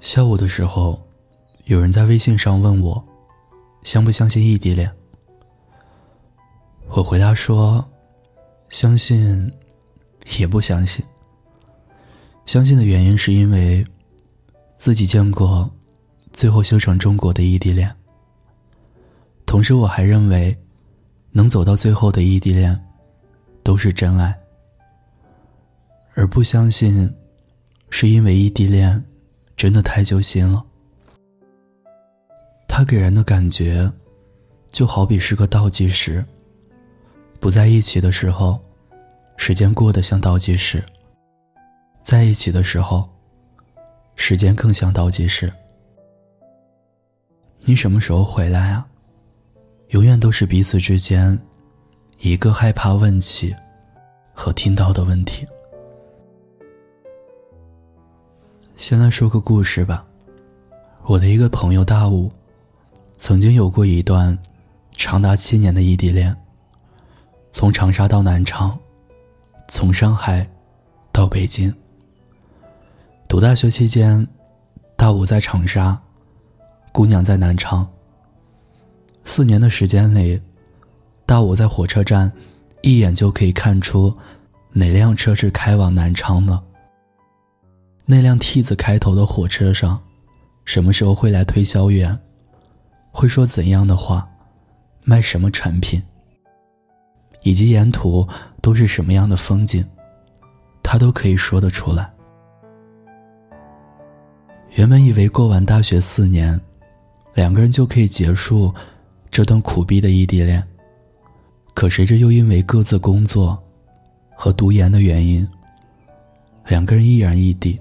[0.00, 0.98] 下午的时候，
[1.66, 3.02] 有人在微信上问我，
[3.82, 4.90] 相不相信异地恋？
[6.88, 7.84] 我回答说，
[8.70, 9.52] 相信，
[10.38, 11.04] 也不相信。
[12.46, 13.84] 相信的原因是因为，
[14.74, 15.70] 自己见过，
[16.32, 17.94] 最后修成中国的异地恋。
[19.44, 20.56] 同时，我还认为，
[21.30, 22.78] 能走到最后的异地恋，
[23.62, 24.34] 都是真爱。
[26.14, 27.08] 而不相信，
[27.90, 29.04] 是因为异地恋
[29.60, 30.64] 真的太揪心了。
[32.66, 33.92] 他给人的感觉，
[34.70, 36.24] 就好比是个倒计时。
[37.38, 38.58] 不在一起的时候，
[39.36, 40.80] 时间过得像倒计时；
[42.00, 43.06] 在一起的时候，
[44.16, 45.52] 时间更像倒计时。
[47.60, 48.86] 你什么时候回来啊？
[49.88, 51.38] 永远都是彼此之间
[52.20, 53.54] 一个害怕问起
[54.32, 55.46] 和听到的问题。
[58.80, 60.02] 先来说个故事吧。
[61.04, 62.32] 我的一个朋友大武，
[63.18, 64.36] 曾经有过一段
[64.96, 66.34] 长达七年的异地恋。
[67.52, 68.76] 从长沙到南昌，
[69.68, 70.48] 从上海
[71.12, 71.70] 到北京。
[73.28, 74.26] 读大学期间，
[74.96, 76.00] 大武在长沙，
[76.90, 77.86] 姑娘在南昌。
[79.26, 80.40] 四年的时间里，
[81.26, 82.32] 大武在火车站，
[82.80, 84.16] 一眼就可以看出
[84.72, 86.58] 哪辆车是开往南昌的。
[88.10, 90.02] 那辆 T 字开头的火车上，
[90.64, 92.18] 什么时候会来推销员？
[93.12, 94.28] 会说怎样的话？
[95.04, 96.02] 卖什么产品？
[97.44, 98.26] 以及沿途
[98.60, 99.86] 都是什么样的风景？
[100.82, 102.10] 他都可以说得出来。
[104.70, 106.60] 原本以为过完大学四年，
[107.34, 108.74] 两个人就可以结束
[109.30, 110.60] 这段苦逼的异地恋，
[111.74, 113.56] 可谁知又因为各自工作
[114.34, 115.48] 和读研的原因，
[116.66, 117.78] 两个人依然异地。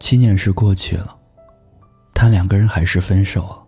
[0.00, 1.16] 七年是过去了，
[2.12, 3.66] 但两个人还是分手了。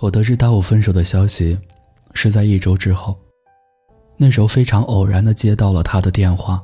[0.00, 1.58] 我得知大武分手的消息，
[2.12, 3.16] 是在一周之后。
[4.16, 6.62] 那时候非常偶然的接到了他的电话，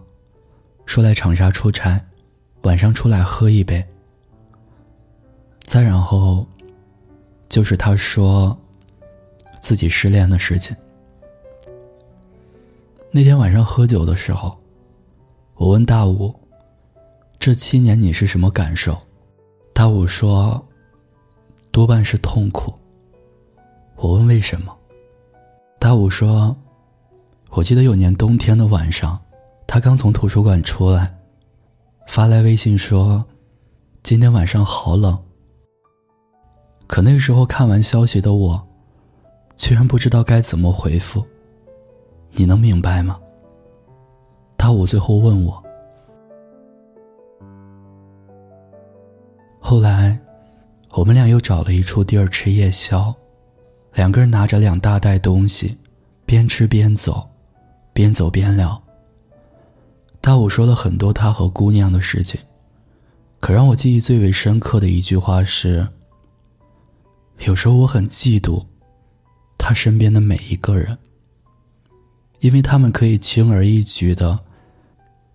[0.84, 2.04] 说来长沙出差，
[2.62, 3.82] 晚上出来喝一杯。
[5.60, 6.46] 再然后，
[7.48, 8.58] 就是他说
[9.60, 10.76] 自己失恋的事情。
[13.10, 14.58] 那天晚上喝酒的时候，
[15.54, 16.34] 我问大武。
[17.46, 18.98] 这七年你是什么感受？
[19.72, 20.60] 大武说
[21.70, 22.74] ：“多半是痛苦。”
[23.94, 24.76] 我问为什么？
[25.78, 26.56] 大武说
[27.50, 29.16] ：“我记得有年冬天的晚上，
[29.64, 31.16] 他刚从图书馆出来，
[32.08, 33.24] 发来微信说
[34.02, 35.16] ：‘今天晚上好冷。’
[36.88, 38.60] 可那个时候看完消息的我，
[39.54, 41.24] 居然不知道该怎么回复。
[42.32, 43.20] 你能明白吗？”
[44.58, 45.62] 大武最后问我。
[49.68, 50.16] 后来，
[50.92, 53.12] 我们俩又找了一处地儿吃夜宵，
[53.94, 55.76] 两个人拿着两大袋东西，
[56.24, 57.28] 边吃边走，
[57.92, 58.80] 边走边聊。
[60.20, 62.40] 大武说了很多他和姑娘的事情，
[63.40, 65.88] 可让我记忆最为深刻的一句话是：
[67.40, 68.64] 有时候我很嫉妒
[69.58, 70.96] 他身边的每一个人，
[72.38, 74.38] 因为他们可以轻而易举的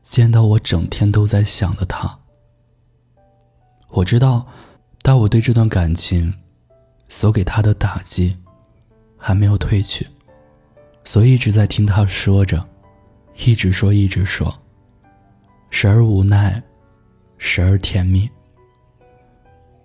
[0.02, 2.21] 见到我整天都在想的他。
[3.92, 4.48] 我知道，
[5.02, 6.34] 但我对这段感情
[7.08, 8.38] 所给他的打击
[9.18, 10.08] 还没有褪去，
[11.04, 12.66] 所以一直在听他说着，
[13.46, 14.54] 一直说，一直说，
[15.70, 16.62] 时而无奈，
[17.38, 18.30] 时而甜蜜。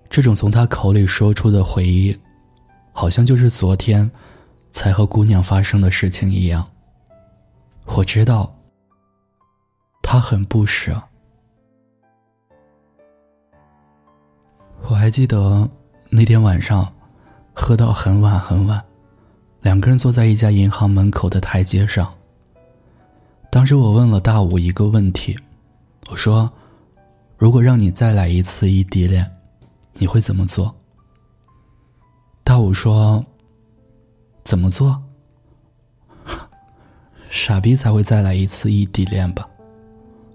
[0.09, 2.17] 这种从他口里说出的回忆，
[2.93, 4.09] 好像就是昨天
[4.71, 6.65] 才和姑娘发生的事情一样。
[7.87, 8.57] 我知道，
[10.01, 11.03] 他很不舍。
[15.07, 15.71] 还记得
[16.11, 16.93] 那天晚上，
[17.55, 18.85] 喝到很晚很晚，
[19.61, 22.13] 两个人坐在一家银行门口的台阶上。
[23.49, 25.39] 当时我问了大武一个问题，
[26.11, 26.51] 我说
[27.39, 29.31] ：“如果让你再来一次异地恋，
[29.93, 30.75] 你会怎么做？”
[32.43, 33.25] 大武说
[34.43, 35.01] ：“怎么做？
[37.31, 39.49] 傻逼才会再来一次异地恋吧？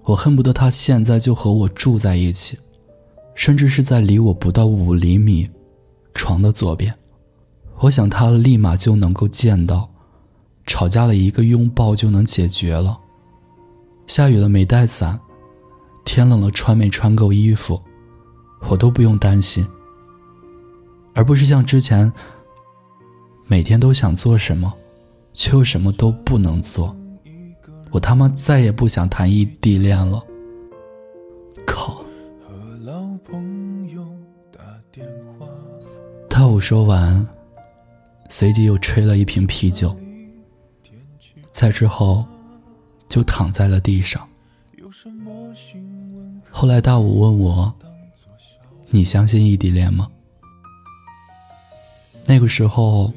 [0.03, 2.57] 我恨不得他现在就和我住在一起。”
[3.33, 5.49] 甚至是在离我不到五厘米
[6.13, 6.93] 床的左边，
[7.79, 9.89] 我想他立马就能够见到，
[10.67, 12.97] 吵架了一个拥抱就能解决了，
[14.05, 15.19] 下雨了没带伞，
[16.05, 17.81] 天冷了穿没穿够衣服，
[18.69, 19.65] 我都不用担心，
[21.13, 22.11] 而不是像之前，
[23.47, 24.71] 每天都想做什么，
[25.33, 26.95] 却又什么都不能做，
[27.89, 30.21] 我他妈再也不想谈异地恋了。
[36.51, 37.25] 大武说完，
[38.27, 39.95] 随即又吹了一瓶啤酒。
[41.49, 42.25] 在之后，
[43.07, 44.27] 就躺在了地上。
[46.49, 47.73] 后来大武问我
[48.91, 50.09] ：“你相信异地恋吗？”
[52.27, 53.13] 那个时候，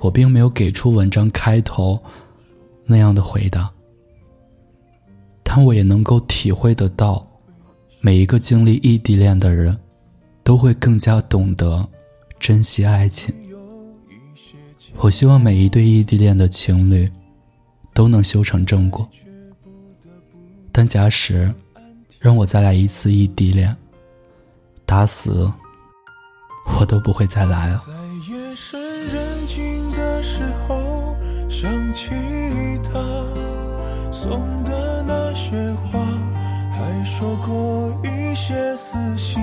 [0.00, 2.02] 我并没有给出文章开头
[2.86, 3.70] 那样的回答，
[5.44, 7.24] 但我也能够体会得到，
[8.00, 9.78] 每一个经历异地恋的人，
[10.42, 11.88] 都会更加懂得
[12.38, 13.34] 珍惜爱情。
[14.96, 17.10] 我希望每一对异地恋的情侣。
[17.94, 19.08] 都能修成正果，
[20.70, 21.52] 但假使
[22.20, 23.76] 让我再来一次异地恋，
[24.86, 25.52] 打死
[26.78, 27.82] 我都不会再来了。
[27.84, 27.92] 在
[28.32, 31.16] 夜深人静的时候，
[31.48, 32.10] 想起
[32.84, 32.92] 他
[34.12, 35.50] 送的那些
[35.90, 35.98] 花，
[36.70, 39.42] 还说过一些撕心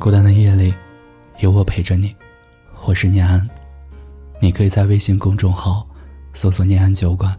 [0.00, 0.74] 孤单的夜里，
[1.40, 2.16] 有我陪着你，
[2.86, 3.46] 我是念安。
[4.40, 5.86] 你可以在微信公众号
[6.32, 7.36] 搜索“念安酒馆”，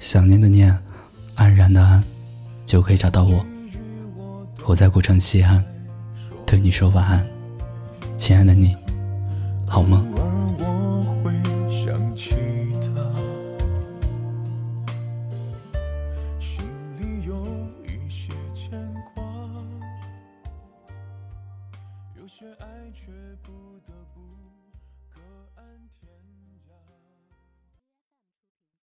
[0.00, 0.74] 想念的念，
[1.34, 2.02] 安然的安，
[2.64, 3.44] 就可以找到我。
[4.64, 5.62] 我在古城西安，
[6.46, 7.28] 对你说晚安，
[8.16, 8.74] 亲爱的你，
[9.66, 10.02] 好吗？